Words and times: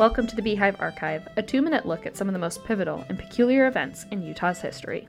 Welcome 0.00 0.26
to 0.28 0.34
the 0.34 0.40
Beehive 0.40 0.76
Archive, 0.80 1.28
a 1.36 1.42
two 1.42 1.60
minute 1.60 1.84
look 1.84 2.06
at 2.06 2.16
some 2.16 2.26
of 2.26 2.32
the 2.32 2.38
most 2.38 2.64
pivotal 2.64 3.04
and 3.10 3.18
peculiar 3.18 3.66
events 3.66 4.06
in 4.10 4.22
Utah's 4.22 4.58
history. 4.58 5.06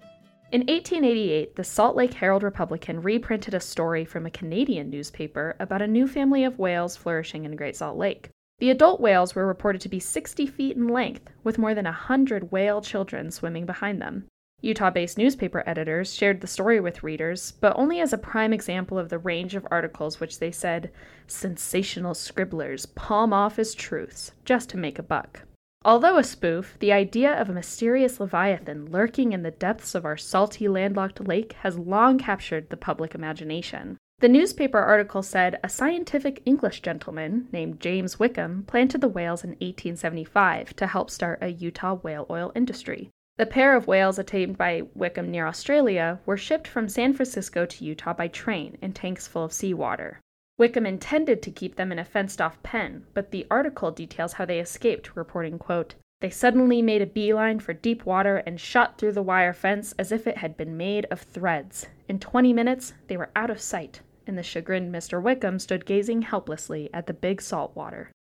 In 0.52 0.64
1888, 0.64 1.56
the 1.56 1.64
Salt 1.64 1.96
Lake 1.96 2.14
Herald 2.14 2.44
Republican 2.44 3.02
reprinted 3.02 3.54
a 3.54 3.62
story 3.62 4.04
from 4.04 4.26
a 4.26 4.32
Canadian 4.32 4.90
newspaper 4.90 5.56
about 5.62 5.82
a 5.82 5.88
new 5.88 6.10
family 6.10 6.44
of 6.44 6.60
whales 6.60 6.98
flourishing 6.98 7.46
in 7.46 7.56
Great 7.56 7.78
Salt 7.78 7.98
Lake. 7.98 8.28
The 8.60 8.70
adult 8.70 9.00
whales 9.00 9.34
were 9.34 9.48
reported 9.48 9.80
to 9.80 9.88
be 9.88 10.02
60 10.02 10.46
feet 10.46 10.76
in 10.76 10.90
length, 10.90 11.30
with 11.42 11.58
more 11.58 11.74
than 11.74 11.86
100 11.86 12.52
whale 12.52 12.82
children 12.82 13.32
swimming 13.32 13.66
behind 13.66 14.02
them. 14.02 14.26
Utah 14.62 14.92
based 14.92 15.18
newspaper 15.18 15.64
editors 15.66 16.14
shared 16.14 16.42
the 16.42 16.48
story 16.48 16.80
with 16.80 17.02
readers, 17.02 17.52
but 17.52 17.74
only 17.76 18.00
as 18.00 18.14
a 18.14 18.18
prime 18.18 18.54
example 18.54 19.00
of 19.00 19.10
the 19.10 19.18
range 19.18 19.56
of 19.56 19.68
articles 19.72 20.20
which 20.20 20.38
they 20.38 20.52
said 20.52 20.92
sensational 21.26 22.14
scribblers 22.14 22.86
palm 22.86 23.34
off 23.34 23.58
as 23.58 23.74
truths 23.74 24.34
just 24.46 24.70
to 24.70 24.78
make 24.78 25.00
a 25.00 25.04
buck. 25.04 25.42
Although 25.84 26.18
a 26.18 26.24
spoof, 26.24 26.78
the 26.80 26.94
idea 26.94 27.34
of 27.34 27.50
a 27.50 27.54
mysterious 27.54 28.20
leviathan 28.20 28.92
lurking 28.92 29.32
in 29.32 29.42
the 29.42 29.50
depths 29.50 29.96
of 29.96 30.06
our 30.06 30.18
salty 30.18 30.68
landlocked 30.68 31.28
lake 31.28 31.54
has 31.62 31.80
long 31.80 32.20
captured 32.20 32.70
the 32.70 32.78
public 32.78 33.16
imagination. 33.16 33.98
The 34.20 34.30
newspaper 34.30 34.78
article 34.78 35.24
said 35.24 35.60
a 35.64 35.70
scientific 35.70 36.44
English 36.46 36.82
gentleman 36.82 37.48
named 37.52 37.80
James 37.80 38.20
Wickham 38.20 38.64
planted 38.68 39.02
the 39.02 39.08
whales 39.08 39.44
in 39.44 39.52
1875 39.52 40.76
to 40.76 40.86
help 40.86 41.10
start 41.10 41.40
a 41.42 41.48
Utah 41.48 41.96
whale 41.96 42.28
oil 42.30 42.52
industry. 42.54 43.10
The 43.42 43.48
pair 43.48 43.76
of 43.76 43.88
whales 43.88 44.20
attained 44.20 44.56
by 44.56 44.84
Wickham 44.94 45.32
near 45.32 45.48
Australia 45.48 46.20
were 46.28 46.38
shipped 46.38 46.68
from 46.68 46.88
San 46.88 47.12
Francisco 47.12 47.66
to 47.66 47.84
Utah 47.84 48.14
by 48.14 48.28
train 48.28 48.78
in 48.84 48.94
tanks 48.94 49.28
full 49.28 49.44
of 49.44 49.52
seawater. 49.52 50.20
Wickham 50.60 50.86
intended 50.86 51.42
to 51.42 51.50
keep 51.50 51.76
them 51.76 51.92
in 51.92 51.98
a 51.98 52.06
fenced 52.06 52.40
off 52.40 52.62
pen, 52.62 53.08
but 53.16 53.32
the 53.32 53.48
article 53.50 53.90
details 53.90 54.34
how 54.34 54.46
they 54.46 54.60
escaped, 54.60 55.16
reporting, 55.16 55.58
quote, 55.58 55.96
They 56.20 56.30
suddenly 56.30 56.84
made 56.84 57.02
a 57.02 57.08
beeline 57.08 57.58
for 57.58 57.74
deep 57.74 58.06
water 58.06 58.44
and 58.46 58.60
shot 58.60 59.00
through 59.00 59.14
the 59.14 59.24
wire 59.24 59.54
fence 59.54 59.96
as 59.98 60.12
if 60.12 60.28
it 60.28 60.38
had 60.38 60.56
been 60.56 60.78
made 60.78 61.08
of 61.10 61.22
threads. 61.22 61.88
In 62.08 62.20
20 62.20 62.54
minutes, 62.54 62.94
they 63.08 63.18
were 63.18 63.32
out 63.36 63.50
of 63.50 63.60
sight, 63.60 64.02
and 64.28 64.38
the 64.38 64.44
chagrined 64.44 64.94
Mr. 64.94 65.20
Wickham 65.20 65.58
stood 65.58 65.88
gazing 65.88 66.22
helplessly 66.22 66.92
at 66.94 67.08
the 67.08 67.14
big 67.16 67.42
salt 67.42 67.76
water. 67.76 68.12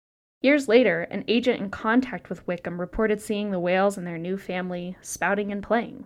Years 0.43 0.69
later, 0.69 1.03
an 1.11 1.25
agent 1.29 1.61
in 1.61 1.69
contact 1.69 2.31
with 2.31 2.47
Wickham 2.47 2.81
reported 2.81 3.21
seeing 3.21 3.51
the 3.51 3.61
whales 3.61 3.99
and 3.99 4.07
their 4.07 4.17
new 4.17 4.39
family 4.39 4.97
spouting 5.03 5.53
and 5.53 5.63
playing. 5.63 6.05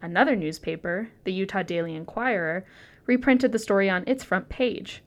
Another 0.00 0.36
newspaper, 0.36 1.08
the 1.24 1.32
Utah 1.32 1.64
Daily 1.64 1.96
Inquirer, 1.96 2.64
reprinted 3.06 3.50
the 3.50 3.58
story 3.58 3.90
on 3.90 4.04
its 4.06 4.22
front 4.22 4.48
page. 4.48 5.02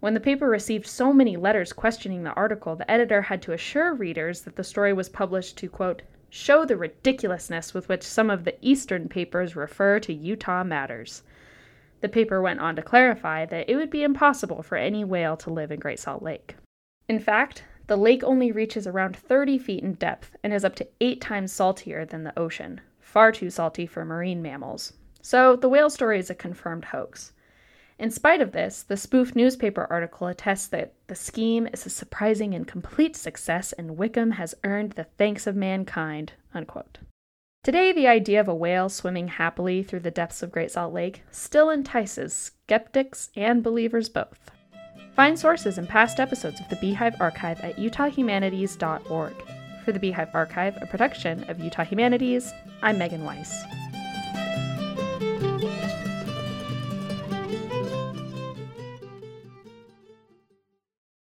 When 0.00 0.12
the 0.12 0.20
paper 0.20 0.50
received 0.50 0.86
so 0.86 1.14
many 1.14 1.38
letters 1.38 1.72
questioning 1.72 2.22
the 2.22 2.34
article, 2.34 2.76
the 2.76 2.90
editor 2.90 3.22
had 3.22 3.40
to 3.42 3.54
assure 3.54 3.94
readers 3.94 4.42
that 4.42 4.56
the 4.56 4.64
story 4.64 4.92
was 4.92 5.08
published 5.08 5.56
to, 5.56 5.70
quote, 5.70 6.02
show 6.28 6.66
the 6.66 6.76
ridiculousness 6.76 7.72
with 7.72 7.88
which 7.88 8.02
some 8.02 8.28
of 8.28 8.44
the 8.44 8.56
Eastern 8.60 9.08
papers 9.08 9.56
refer 9.56 9.98
to 9.98 10.12
Utah 10.12 10.62
matters. 10.62 11.22
The 12.02 12.08
paper 12.10 12.42
went 12.42 12.60
on 12.60 12.76
to 12.76 12.82
clarify 12.82 13.46
that 13.46 13.70
it 13.70 13.76
would 13.76 13.90
be 13.90 14.02
impossible 14.02 14.62
for 14.62 14.76
any 14.76 15.04
whale 15.04 15.38
to 15.38 15.50
live 15.50 15.72
in 15.72 15.80
Great 15.80 15.98
Salt 15.98 16.22
Lake. 16.22 16.56
In 17.08 17.18
fact, 17.18 17.64
the 17.90 17.96
lake 17.96 18.22
only 18.22 18.52
reaches 18.52 18.86
around 18.86 19.16
30 19.16 19.58
feet 19.58 19.82
in 19.82 19.94
depth 19.94 20.36
and 20.44 20.54
is 20.54 20.64
up 20.64 20.76
to 20.76 20.86
eight 21.00 21.20
times 21.20 21.50
saltier 21.50 22.04
than 22.04 22.22
the 22.22 22.38
ocean, 22.38 22.80
far 23.00 23.32
too 23.32 23.50
salty 23.50 23.84
for 23.84 24.04
marine 24.04 24.40
mammals. 24.40 24.92
So 25.22 25.56
the 25.56 25.68
whale 25.68 25.90
story 25.90 26.20
is 26.20 26.30
a 26.30 26.36
confirmed 26.36 26.84
hoax. 26.84 27.32
In 27.98 28.12
spite 28.12 28.40
of 28.40 28.52
this, 28.52 28.84
the 28.84 28.96
spoof 28.96 29.34
newspaper 29.34 29.88
article 29.90 30.28
attests 30.28 30.68
that 30.68 30.92
the 31.08 31.16
scheme 31.16 31.66
is 31.72 31.84
a 31.84 31.90
surprising 31.90 32.54
and 32.54 32.64
complete 32.64 33.16
success 33.16 33.72
and 33.72 33.96
Wickham 33.96 34.30
has 34.30 34.54
earned 34.62 34.92
the 34.92 35.08
thanks 35.18 35.48
of 35.48 35.56
mankind. 35.56 36.34
Unquote. 36.54 36.98
Today, 37.64 37.90
the 37.92 38.06
idea 38.06 38.38
of 38.38 38.46
a 38.46 38.54
whale 38.54 38.88
swimming 38.88 39.26
happily 39.26 39.82
through 39.82 40.00
the 40.00 40.12
depths 40.12 40.44
of 40.44 40.52
Great 40.52 40.70
Salt 40.70 40.94
Lake 40.94 41.24
still 41.32 41.70
entices 41.70 42.32
skeptics 42.32 43.30
and 43.34 43.64
believers 43.64 44.08
both. 44.08 44.52
Find 45.20 45.38
sources 45.38 45.76
and 45.76 45.86
past 45.86 46.18
episodes 46.18 46.60
of 46.60 46.68
the 46.70 46.76
Beehive 46.76 47.20
Archive 47.20 47.60
at 47.60 47.76
utahhumanities.org. 47.76 49.34
For 49.84 49.92
the 49.92 49.98
Beehive 49.98 50.30
Archive, 50.32 50.78
a 50.80 50.86
production 50.86 51.44
of 51.50 51.60
Utah 51.60 51.84
Humanities, 51.84 52.54
I'm 52.82 52.96
Megan 52.96 53.22
Weiss. 53.22 53.52